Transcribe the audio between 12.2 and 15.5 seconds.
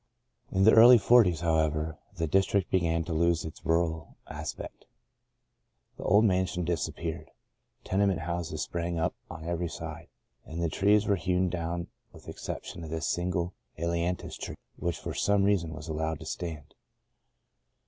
the ex ception of this single ailantus which for some